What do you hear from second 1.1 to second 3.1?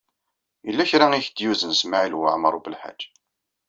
i ak-d-yuzen Smawil Waɛmaṛ U Belḥaǧ.